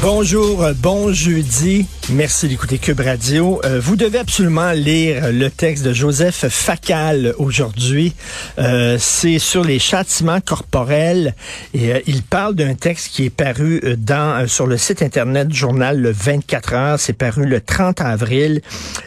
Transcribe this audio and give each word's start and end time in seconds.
Bonjour, 0.00 0.64
euh, 0.64 0.72
bon 0.72 1.12
jeudi. 1.12 1.86
Merci 2.10 2.48
d'écouter 2.48 2.78
Cube 2.78 3.00
Radio. 3.00 3.60
Euh, 3.64 3.78
vous 3.80 3.94
devez 3.94 4.18
absolument 4.18 4.72
lire 4.72 5.30
le 5.30 5.48
texte 5.48 5.84
de 5.84 5.92
Joseph 5.92 6.48
Facal 6.48 7.34
aujourd'hui. 7.38 8.14
Euh, 8.58 8.96
c'est 8.98 9.38
sur 9.38 9.62
les 9.62 9.78
châtiments 9.78 10.40
corporels 10.40 11.34
et 11.74 12.02
il 12.06 12.22
parle 12.22 12.54
d'un 12.54 12.74
texte 12.74 13.08
qui 13.08 13.26
est 13.26 13.30
paru 13.30 13.80
sur 14.46 14.66
le 14.66 14.76
site 14.76 15.02
internet 15.02 15.48
du 15.48 15.56
journal 15.56 16.00
Le 16.00 16.10
24 16.10 16.74
heures. 16.74 17.00
C'est 17.00 17.12
paru 17.12 17.46
le 17.46 17.60
30 17.60 18.00
avril 18.00 18.60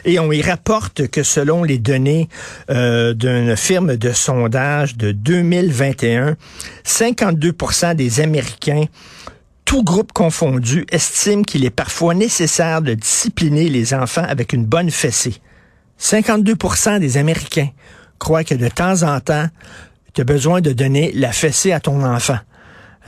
et 0.04 0.18
on 0.18 0.32
y 0.32 0.40
rapporte 0.40 1.08
que 1.08 1.22
selon 1.22 1.62
les 1.62 1.78
données 1.78 2.28
d'une 2.68 3.56
firme 3.56 3.96
de 3.96 4.12
sondage 4.12 4.96
de 4.96 5.12
2021, 5.12 6.36
52% 6.84 7.94
des 7.94 8.20
Américains 8.20 8.86
tout 9.66 9.82
groupe 9.82 10.12
confondu, 10.12 10.86
estime 10.90 11.44
qu'il 11.44 11.66
est 11.66 11.70
parfois 11.70 12.14
nécessaire 12.14 12.80
de 12.80 12.94
discipliner 12.94 13.68
les 13.68 13.92
enfants 13.92 14.24
avec 14.26 14.54
une 14.54 14.64
bonne 14.64 14.90
fessée. 14.90 15.34
52% 16.00 17.00
des 17.00 17.18
Américains 17.18 17.68
croient 18.18 18.44
que 18.44 18.54
de 18.54 18.68
temps 18.68 19.02
en 19.02 19.20
temps, 19.20 19.48
tu 20.14 20.20
as 20.22 20.24
besoin 20.24 20.62
de 20.62 20.72
donner 20.72 21.12
la 21.12 21.32
fessée 21.32 21.72
à 21.72 21.80
ton 21.80 22.02
enfant. 22.04 22.38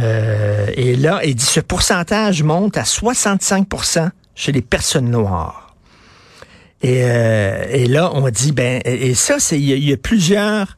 Euh, 0.00 0.66
et 0.76 0.96
là, 0.96 1.20
il 1.24 1.36
dit 1.36 1.44
ce 1.44 1.60
pourcentage 1.60 2.42
monte 2.42 2.76
à 2.76 2.82
65% 2.82 4.10
chez 4.34 4.52
les 4.52 4.62
personnes 4.62 5.10
noires. 5.10 5.76
Et, 6.82 7.02
euh, 7.02 7.64
et 7.70 7.86
là, 7.86 8.10
on 8.14 8.28
dit, 8.30 8.52
ben, 8.52 8.82
et 8.84 9.14
ça, 9.14 9.36
il 9.52 9.64
y, 9.64 9.92
a 9.92 9.96
plusieurs 9.96 10.76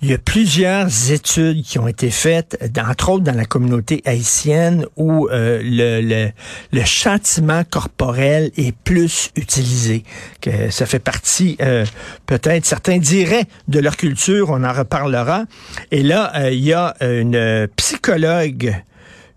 il 0.00 0.10
y 0.10 0.14
a 0.14 0.18
plusieurs 0.18 1.10
études 1.10 1.64
qui 1.64 1.78
ont 1.80 1.88
été 1.88 2.10
faites, 2.10 2.56
entre 2.78 3.10
autres 3.10 3.24
dans 3.24 3.34
la 3.34 3.44
communauté 3.44 4.00
haïtienne, 4.04 4.86
où 4.96 5.28
euh, 5.28 5.60
le, 5.62 6.00
le, 6.00 6.30
le, 6.72 6.84
châtiment 6.84 7.64
corporel 7.68 8.52
est 8.56 8.72
plus 8.72 9.30
utilisé. 9.34 10.04
Que 10.40 10.70
ça 10.70 10.86
fait 10.86 11.00
partie, 11.00 11.56
euh, 11.60 11.84
peut-être, 12.26 12.64
certains 12.64 12.98
diraient, 12.98 13.46
de 13.66 13.80
leur 13.80 13.96
culture, 13.96 14.50
on 14.50 14.62
en 14.62 14.72
reparlera. 14.72 15.44
Et 15.90 16.04
là, 16.04 16.32
euh, 16.36 16.52
il 16.52 16.64
y 16.64 16.72
a 16.72 16.94
une 17.00 17.68
psychologue 17.74 18.74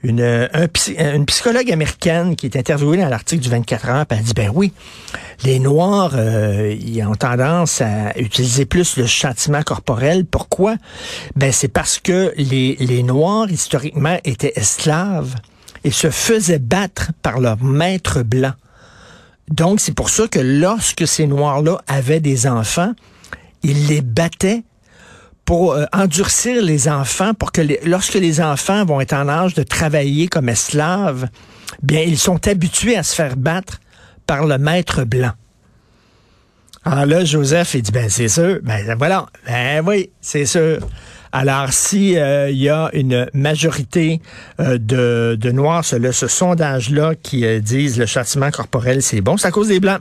une, 0.04 0.22
un, 0.22 0.68
une 1.16 1.26
psychologue 1.26 1.72
américaine 1.72 2.36
qui 2.36 2.48
est 2.48 2.58
interviewée 2.58 2.98
dans 2.98 3.10
l'article 3.10 3.44
du 3.44 3.50
24 3.50 3.90
heures, 3.90 4.06
elle 4.10 4.22
dit, 4.22 4.34
ben 4.36 4.52
oui, 4.54 4.74
les 5.44 5.60
Noirs, 5.60 6.12
euh, 6.16 6.76
ils 6.80 7.04
ont 7.04 7.16
tendance 7.16 7.82
à 7.82 8.18
utiliser 8.18 8.66
plus 8.66 8.98
le 8.98 9.06
châtiment 9.06 9.64
corporel. 9.64 10.26
Pourquoi? 10.26 10.76
Ben 11.36 11.52
c'est 11.52 11.68
parce 11.68 12.00
que 12.00 12.34
les, 12.38 12.76
les 12.80 13.04
Noirs, 13.04 13.50
historiquement, 13.50 14.18
étaient 14.24 14.54
esclaves 14.56 15.36
et 15.84 15.92
se 15.92 16.10
faisaient 16.10 16.60
battre 16.60 17.12
par 17.22 17.40
leur 17.40 17.62
maître 17.64 18.22
blanc. 18.22 18.54
Donc, 19.50 19.80
c'est 19.82 19.94
pour 19.94 20.10
ça 20.10 20.28
que 20.28 20.40
lorsque 20.40 21.08
ces 21.08 21.28
Noirs-là 21.28 21.82
avaient 21.88 22.22
des 22.22 22.48
enfants, 22.48 22.94
ils 23.64 23.88
les 23.88 24.02
battaient 24.02 24.64
pour 25.44 25.74
euh, 25.74 25.86
endurcir 25.92 26.62
les 26.62 26.88
enfants, 26.88 27.34
pour 27.34 27.52
que 27.52 27.62
lorsque 27.84 28.14
les 28.14 28.42
enfants 28.42 28.86
vont 28.86 29.02
être 29.02 29.14
en 29.14 29.28
âge 29.28 29.54
de 29.56 29.64
travailler 29.64 30.28
comme 30.28 30.50
esclaves, 30.50 31.28
bien, 31.82 32.02
ils 32.02 32.20
sont 32.20 32.48
habitués 32.48 32.96
à 32.96 33.04
se 33.04 33.16
faire 33.16 33.36
battre 33.36 33.82
par 34.32 34.48
le 34.48 34.58
maître 34.58 35.04
blanc. 35.04 35.34
Alors 36.86 37.06
là, 37.06 37.26
Joseph, 37.26 37.74
il 37.74 37.82
dit, 37.82 37.92
ben 37.92 38.10
c'est 38.10 38.30
sûr, 38.30 38.60
ben 38.64 38.96
voilà, 38.98 39.26
ben 39.46 39.84
oui, 39.86 40.10
c'est 40.22 40.46
sûr. 40.46 40.80
Alors, 41.34 41.74
si 41.74 42.18
euh, 42.18 42.50
il 42.50 42.56
y 42.56 42.70
a 42.70 42.90
une 42.94 43.28
majorité 43.34 44.22
euh, 44.62 44.78
de, 44.78 45.52
Noirs, 45.52 45.84
ce, 45.84 46.14
ce 46.14 46.28
sondage-là 46.28 47.16
qui 47.22 47.44
disent 47.60 48.00
le 48.00 48.06
châtiment 48.06 48.52
corporel, 48.52 49.02
c'est 49.02 49.20
bon, 49.20 49.36
c'est 49.36 49.50
à 49.50 49.52
cause 49.52 49.68
des 49.68 49.82
Blancs. 49.82 50.00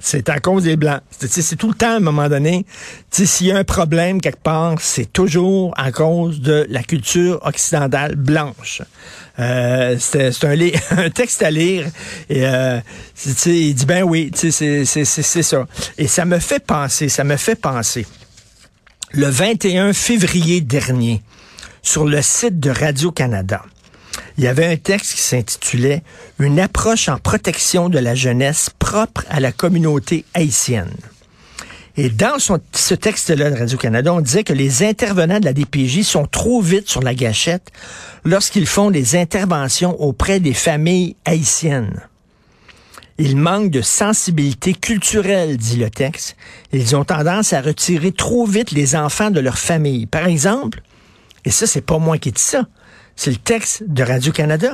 C'est 0.00 0.28
à 0.28 0.40
cause 0.40 0.64
des 0.64 0.76
Blancs. 0.76 1.00
C'est 1.10 1.56
tout 1.56 1.68
le 1.68 1.74
temps, 1.74 1.92
à 1.92 1.96
un 1.96 2.00
moment 2.00 2.28
donné, 2.28 2.64
s'il 3.10 3.46
y 3.46 3.52
a 3.52 3.58
un 3.58 3.64
problème 3.64 4.20
quelque 4.20 4.42
part, 4.42 4.76
c'est 4.80 5.12
toujours 5.12 5.74
à 5.76 5.92
cause 5.92 6.40
de 6.40 6.66
la 6.70 6.82
culture 6.82 7.38
occidentale 7.44 8.16
blanche. 8.16 8.82
Euh, 9.38 9.96
c'est 9.98 10.44
un, 10.44 10.56
un, 10.98 11.10
texte 11.10 11.42
à 11.42 11.50
lire 11.50 11.86
et 12.28 12.46
euh, 12.46 12.80
il 13.46 13.74
dit 13.74 13.86
ben 13.86 14.02
oui, 14.02 14.30
c'est 14.34 14.84
ça. 14.84 15.66
Et 15.98 16.06
ça 16.06 16.24
me 16.24 16.38
fait 16.38 16.64
penser, 16.64 17.08
ça 17.08 17.24
me 17.24 17.36
fait 17.36 17.54
penser. 17.54 18.06
Le 19.12 19.26
21 19.26 19.92
février 19.92 20.60
dernier, 20.60 21.22
sur 21.82 22.04
le 22.04 22.22
site 22.22 22.60
de 22.60 22.70
Radio-Canada, 22.70 23.62
il 24.38 24.44
y 24.44 24.46
avait 24.46 24.66
un 24.66 24.76
texte 24.76 25.14
qui 25.14 25.20
s'intitulait 25.20 26.02
Une 26.38 26.60
approche 26.60 27.08
en 27.08 27.18
protection 27.18 27.88
de 27.88 27.98
la 27.98 28.14
jeunesse 28.14 28.70
propre 28.78 29.24
à 29.28 29.40
la 29.40 29.52
communauté 29.52 30.24
haïtienne. 30.34 30.94
Et 31.96 32.08
dans 32.08 32.38
ce 32.38 32.94
texte-là 32.94 33.50
de 33.50 33.58
Radio-Canada, 33.58 34.14
on 34.14 34.20
disait 34.20 34.44
que 34.44 34.52
les 34.52 34.84
intervenants 34.84 35.40
de 35.40 35.44
la 35.44 35.52
DPJ 35.52 36.02
sont 36.02 36.24
trop 36.24 36.62
vite 36.62 36.88
sur 36.88 37.02
la 37.02 37.14
gâchette 37.14 37.70
lorsqu'ils 38.24 38.66
font 38.66 38.90
des 38.90 39.16
interventions 39.16 40.00
auprès 40.00 40.40
des 40.40 40.54
familles 40.54 41.16
haïtiennes. 41.24 42.00
Ils 43.18 43.36
manquent 43.36 43.70
de 43.70 43.82
sensibilité 43.82 44.72
culturelle, 44.72 45.58
dit 45.58 45.76
le 45.76 45.90
texte. 45.90 46.36
Ils 46.72 46.96
ont 46.96 47.04
tendance 47.04 47.52
à 47.52 47.60
retirer 47.60 48.12
trop 48.12 48.46
vite 48.46 48.70
les 48.70 48.96
enfants 48.96 49.30
de 49.30 49.40
leur 49.40 49.58
famille. 49.58 50.06
Par 50.06 50.26
exemple, 50.26 50.80
et 51.44 51.50
ça, 51.50 51.66
c'est 51.66 51.82
pas 51.82 51.98
moi 51.98 52.16
qui 52.18 52.32
dis 52.32 52.40
ça, 52.40 52.66
c'est 53.16 53.30
le 53.30 53.36
texte 53.36 53.84
de 53.86 54.02
Radio-Canada. 54.02 54.72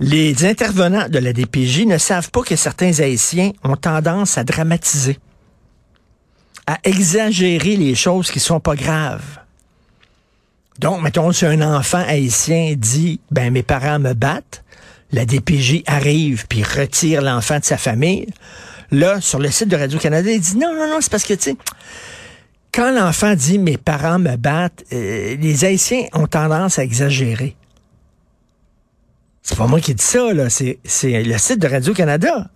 Les 0.00 0.44
intervenants 0.44 1.08
de 1.08 1.18
la 1.18 1.32
DPJ 1.32 1.86
ne 1.86 1.98
savent 1.98 2.30
pas 2.30 2.42
que 2.42 2.56
certains 2.56 2.98
Haïtiens 3.00 3.52
ont 3.62 3.76
tendance 3.76 4.38
à 4.38 4.44
dramatiser, 4.44 5.18
à 6.66 6.78
exagérer 6.84 7.76
les 7.76 7.94
choses 7.94 8.30
qui 8.30 8.40
sont 8.40 8.60
pas 8.60 8.74
graves. 8.74 9.38
Donc, 10.78 11.02
mettons, 11.02 11.30
si 11.30 11.46
un 11.46 11.62
enfant 11.62 12.02
haïtien 12.06 12.74
dit, 12.76 13.20
ben, 13.30 13.52
mes 13.52 13.62
parents 13.62 14.00
me 14.00 14.12
battent, 14.12 14.64
la 15.12 15.24
DPJ 15.24 15.84
arrive 15.86 16.46
puis 16.48 16.64
retire 16.64 17.22
l'enfant 17.22 17.60
de 17.60 17.64
sa 17.64 17.76
famille. 17.76 18.26
Là, 18.90 19.20
sur 19.20 19.38
le 19.38 19.50
site 19.50 19.68
de 19.68 19.76
Radio-Canada, 19.76 20.30
il 20.30 20.40
dit, 20.40 20.56
non, 20.56 20.74
non, 20.74 20.88
non, 20.88 20.98
c'est 21.00 21.10
parce 21.10 21.24
que, 21.24 21.34
tu 21.34 21.50
sais, 21.50 21.56
quand 22.74 22.90
l'enfant 22.90 23.34
dit 23.34 23.58
mes 23.58 23.76
parents 23.76 24.18
me 24.18 24.36
battent, 24.36 24.84
euh, 24.92 25.36
les 25.36 25.64
Haïtiens 25.64 26.06
ont 26.12 26.26
tendance 26.26 26.78
à 26.78 26.84
exagérer. 26.84 27.56
C'est 29.42 29.56
pas 29.56 29.66
moi 29.66 29.80
qui 29.80 29.94
dis 29.94 30.02
ça, 30.02 30.32
là. 30.32 30.50
C'est, 30.50 30.80
le 31.04 31.38
site 31.38 31.60
de 31.60 31.68
Radio-Canada. 31.68 32.50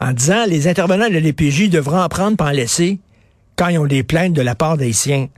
En 0.00 0.12
disant 0.12 0.46
les 0.46 0.66
intervenants 0.66 1.08
de 1.08 1.18
l'EPJ 1.18 1.70
devront 1.70 2.00
en 2.00 2.08
prendre 2.08 2.36
pour 2.36 2.46
en 2.46 2.50
laisser 2.50 2.98
quand 3.56 3.68
ils 3.68 3.78
ont 3.78 3.86
des 3.86 4.02
plaintes 4.02 4.32
de 4.32 4.42
la 4.42 4.54
part 4.54 4.76
d'Haïtiens. 4.76 5.28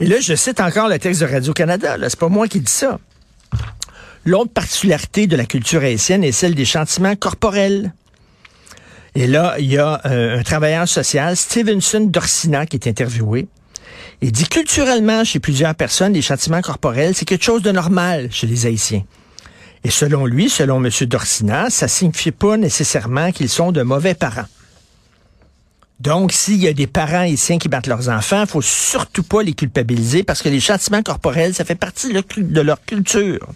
Et 0.00 0.06
là, 0.06 0.20
je 0.20 0.34
cite 0.34 0.60
encore 0.60 0.88
le 0.88 0.98
texte 0.98 1.20
de 1.20 1.26
Radio-Canada. 1.26 1.96
Là, 1.96 2.10
c'est 2.10 2.18
pas 2.18 2.28
moi 2.28 2.48
qui 2.48 2.60
dis 2.60 2.72
ça. 2.72 2.98
L'autre 4.24 4.52
particularité 4.52 5.26
de 5.26 5.36
la 5.36 5.46
culture 5.46 5.82
haïtienne 5.82 6.24
est 6.24 6.32
celle 6.32 6.54
des 6.54 6.64
chantiments 6.64 7.16
corporels. 7.16 7.92
Et 9.14 9.26
là, 9.26 9.56
il 9.58 9.66
y 9.66 9.78
a 9.78 10.00
euh, 10.06 10.38
un 10.38 10.42
travailleur 10.42 10.88
social, 10.88 11.36
Stevenson 11.36 12.00
Dorsina, 12.00 12.66
qui 12.66 12.76
est 12.76 12.88
interviewé. 12.88 13.46
Il 14.22 14.32
dit 14.32 14.46
culturellement, 14.46 15.24
chez 15.24 15.38
plusieurs 15.38 15.74
personnes, 15.74 16.12
les 16.14 16.22
châtiments 16.22 16.62
corporels, 16.62 17.14
c'est 17.14 17.24
quelque 17.24 17.44
chose 17.44 17.62
de 17.62 17.72
normal 17.72 18.28
chez 18.30 18.46
les 18.46 18.66
Haïtiens. 18.66 19.04
Et 19.84 19.90
selon 19.90 20.26
lui, 20.26 20.48
selon 20.48 20.82
M. 20.82 20.90
Dorsina, 21.06 21.68
ça 21.68 21.88
signifie 21.88 22.30
pas 22.30 22.56
nécessairement 22.56 23.32
qu'ils 23.32 23.48
sont 23.48 23.72
de 23.72 23.82
mauvais 23.82 24.14
parents. 24.14 24.46
Donc, 25.98 26.32
s'il 26.32 26.56
y 26.56 26.66
a 26.66 26.72
des 26.72 26.86
parents 26.86 27.20
haïtiens 27.20 27.58
qui 27.58 27.68
battent 27.68 27.86
leurs 27.86 28.08
enfants, 28.08 28.44
faut 28.46 28.62
surtout 28.62 29.22
pas 29.22 29.42
les 29.42 29.52
culpabiliser 29.52 30.24
parce 30.24 30.42
que 30.42 30.48
les 30.48 30.58
châtiments 30.58 31.02
corporels, 31.02 31.54
ça 31.54 31.64
fait 31.64 31.76
partie 31.76 32.12
de 32.12 32.60
leur 32.60 32.84
culture. 32.84 33.46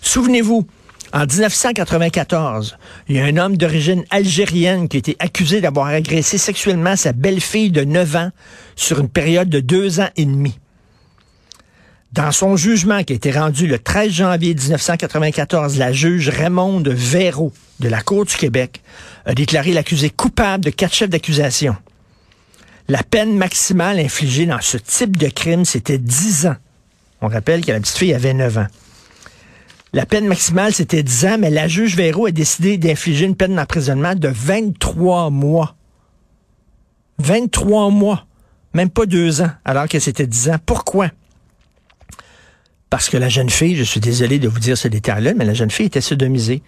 Souvenez-vous, 0.00 0.66
en 1.12 1.26
1994, 1.26 2.78
il 3.08 3.16
y 3.16 3.20
a 3.20 3.24
un 3.24 3.36
homme 3.36 3.58
d'origine 3.58 4.02
algérienne 4.08 4.88
qui 4.88 4.96
a 4.96 4.98
été 4.98 5.16
accusé 5.18 5.60
d'avoir 5.60 5.88
agressé 5.88 6.38
sexuellement 6.38 6.96
sa 6.96 7.12
belle-fille 7.12 7.70
de 7.70 7.84
9 7.84 8.16
ans 8.16 8.30
sur 8.76 8.98
une 8.98 9.10
période 9.10 9.50
de 9.50 9.60
deux 9.60 10.00
ans 10.00 10.08
et 10.16 10.24
demi. 10.24 10.58
Dans 12.12 12.32
son 12.32 12.56
jugement 12.56 13.04
qui 13.04 13.12
a 13.12 13.16
été 13.16 13.30
rendu 13.30 13.66
le 13.66 13.78
13 13.78 14.10
janvier 14.10 14.54
1994, 14.54 15.78
la 15.78 15.92
juge 15.92 16.30
Raymond 16.30 16.82
Véraud 16.86 17.52
de 17.80 17.88
la 17.88 18.00
Cour 18.00 18.24
du 18.24 18.34
Québec 18.34 18.82
a 19.26 19.34
déclaré 19.34 19.72
l'accusé 19.72 20.08
coupable 20.08 20.64
de 20.64 20.70
quatre 20.70 20.94
chefs 20.94 21.10
d'accusation. 21.10 21.76
La 22.88 23.02
peine 23.02 23.36
maximale 23.36 23.98
infligée 23.98 24.46
dans 24.46 24.60
ce 24.60 24.78
type 24.78 25.16
de 25.16 25.28
crime, 25.28 25.64
c'était 25.64 25.98
10 25.98 26.46
ans. 26.46 26.56
On 27.20 27.28
rappelle 27.28 27.64
que 27.64 27.72
la 27.72 27.80
petite 27.80 27.96
fille 27.96 28.14
avait 28.14 28.34
9 28.34 28.58
ans. 28.58 28.66
La 29.94 30.06
peine 30.06 30.26
maximale, 30.26 30.72
c'était 30.72 31.02
10 31.02 31.26
ans, 31.26 31.36
mais 31.38 31.50
la 31.50 31.68
juge 31.68 31.96
Véro 31.96 32.24
a 32.24 32.30
décidé 32.30 32.78
d'infliger 32.78 33.26
une 33.26 33.36
peine 33.36 33.56
d'emprisonnement 33.56 34.14
de 34.14 34.28
23 34.28 35.28
mois. 35.28 35.76
23 37.18 37.90
mois. 37.90 38.26
Même 38.72 38.88
pas 38.88 39.04
deux 39.04 39.42
ans, 39.42 39.50
alors 39.66 39.88
que 39.88 39.98
c'était 39.98 40.26
10 40.26 40.48
ans. 40.48 40.56
Pourquoi? 40.64 41.10
Parce 42.88 43.10
que 43.10 43.18
la 43.18 43.28
jeune 43.28 43.50
fille, 43.50 43.76
je 43.76 43.82
suis 43.82 44.00
désolé 44.00 44.38
de 44.38 44.48
vous 44.48 44.60
dire 44.60 44.78
ce 44.78 44.88
détail-là, 44.88 45.34
mais 45.36 45.44
la 45.44 45.52
jeune 45.52 45.70
fille 45.70 45.86
était 45.86 46.00
sodomisée. 46.00 46.62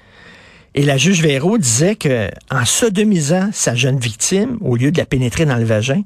Et 0.74 0.82
la 0.82 0.98
juge 0.98 1.22
Véro 1.22 1.56
disait 1.56 1.96
que, 1.96 2.28
en 2.50 2.66
sodomisant 2.66 3.48
sa 3.52 3.74
jeune 3.74 3.98
victime, 3.98 4.58
au 4.60 4.76
lieu 4.76 4.92
de 4.92 4.98
la 4.98 5.06
pénétrer 5.06 5.46
dans 5.46 5.56
le 5.56 5.64
vagin, 5.64 6.02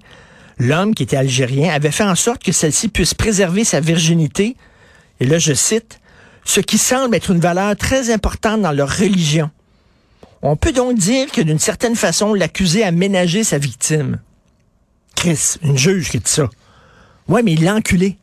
l'homme 0.59 0.95
qui 0.95 1.03
était 1.03 1.17
algérien 1.17 1.73
avait 1.73 1.91
fait 1.91 2.05
en 2.05 2.15
sorte 2.15 2.45
que 2.45 2.53
celle-ci 2.53 2.89
puisse 2.89 3.15
préserver 3.15 3.65
sa 3.65 3.81
virginité. 3.81 4.57
Et 5.19 5.27
là, 5.27 5.39
je 5.39 5.53
cite, 5.53 6.01
ce 6.49 6.61
qui 6.61 6.79
semble 6.79 7.15
être 7.15 7.31
une 7.31 7.41
valeur 7.41 7.77
très 7.77 8.11
importante 8.11 8.63
dans 8.63 8.73
leur 8.73 8.89
religion. 8.89 9.51
On 10.41 10.57
peut 10.57 10.73
donc 10.73 10.97
dire 10.97 11.31
que 11.31 11.43
d'une 11.43 11.59
certaine 11.59 11.95
façon, 11.95 12.33
l'accusé 12.33 12.85
a 12.85 12.91
ménagé 12.91 13.45
sa 13.45 13.59
victime. 13.59 14.19
Chris, 15.15 15.57
une 15.63 15.77
juge 15.77 16.11
qui 16.11 16.19
dit 16.19 16.31
ça. 16.31 16.49
Ouais, 17.29 17.43
mais 17.43 17.53
il 17.53 17.65
l'a 17.65 17.75
enculé. 17.75 18.17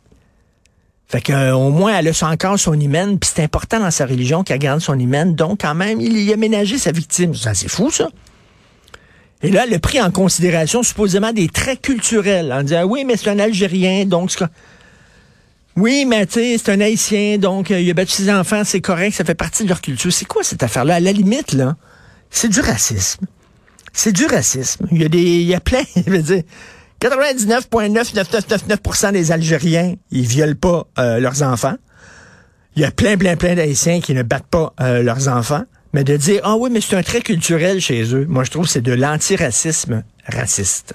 Fait 1.07 1.22
que, 1.22 1.33
euh, 1.33 1.56
au 1.56 1.69
moins, 1.69 1.95
elle 2.00 2.07
a 2.07 2.27
encore 2.27 2.57
son 2.57 2.80
hymen, 2.80 3.19
puis 3.19 3.30
c'est 3.31 3.44
important 3.44 3.80
dans 3.80 3.92
sa 3.92 4.07
religion 4.07 4.44
qu'elle 4.44 4.57
garde 4.57 4.80
son 4.80 4.98
hymen. 4.98 5.36
Donc, 5.36 5.62
quand 5.62 5.75
même, 5.75 6.01
il 6.01 6.18
y 6.19 6.33
a 6.33 6.38
ménagé 6.38 6.80
sa 6.80 6.92
victime. 6.92 7.36
Ça, 7.36 7.54
c'est 7.54 7.68
fou, 7.68 7.92
ça. 7.92 8.10
Et 9.44 9.51
là, 9.51 9.66
elle 9.68 9.74
a 9.75 9.80
pris 9.80 10.01
en 10.01 10.10
considération 10.10 10.81
supposément 10.81 11.31
des 11.31 11.48
traits 11.48 11.81
culturels, 11.81 12.51
en 12.51 12.63
disant, 12.63 12.86
oui, 12.86 13.04
mais 13.06 13.18
c'est 13.18 13.30
un 13.30 13.38
Algérien, 13.38 14.06
donc... 14.06 14.31
Oui, 15.77 16.06
mais 16.07 16.25
c'est 16.30 16.69
un 16.69 16.80
Haïtien, 16.80 17.38
donc 17.38 17.69
euh, 17.69 17.81
il 17.81 17.89
a 17.89 17.94
battu 17.94 18.13
ses 18.13 18.31
enfants, 18.31 18.63
c'est 18.63 18.80
correct, 18.80 19.13
ça 19.13 19.25
fait 19.25 19.36
partie 19.36 19.63
de 19.63 19.69
leur 19.69 19.81
culture. 19.81 20.13
C'est 20.13 20.25
quoi 20.25 20.42
cette 20.42 20.63
affaire-là? 20.63 20.95
À 20.95 21.01
la 21.01 21.12
limite, 21.12 21.51
là, 21.51 21.75
c'est 22.30 22.48
du 22.48 22.62
racisme. 22.62 23.25
C'est 23.92 24.13
du 24.13 24.25
racisme. 24.25 24.88
Il 24.92 25.01
y 25.01 25.06
a 25.06 25.10
des, 25.10 25.22
il 25.22 25.48
y 25.48 25.54
a 25.54 25.60
plein, 25.60 25.83
je 25.95 26.10
veux 26.10 26.22
dire, 26.22 26.44
99,9999% 27.01 29.12
des 29.12 29.33
Algériens, 29.33 29.95
ils 30.12 30.25
violent 30.25 30.56
pas 30.56 30.88
euh, 30.98 31.19
leurs 31.19 31.44
enfants. 31.44 31.75
Il 32.77 32.81
y 32.81 32.86
a 32.86 32.92
plein, 32.92 33.18
plein, 33.18 33.36
plein 33.36 33.56
d'Haïtiens 33.56 34.00
qui 34.00 34.13
ne 34.13 34.24
battent 34.24 34.48
pas 34.48 34.74
euh, 34.80 35.04
leurs 35.04 35.27
enfants. 35.27 35.66
Mais 35.94 36.06
de 36.06 36.16
dire, 36.18 36.42
ah 36.44 36.56
oui, 36.57 36.69
mais 36.72 36.81
c'est 36.81 36.98
un 36.98 37.04
trait 37.04 37.22
culturel 37.22 37.80
chez 37.80 38.04
eux, 38.13 38.25
moi 38.27 38.44
je 38.44 38.51
trouve 38.51 38.66
que 38.66 38.72
c'est 38.72 38.81
de 38.81 38.92
l'antiracisme 38.92 40.04
raciste. 40.27 40.94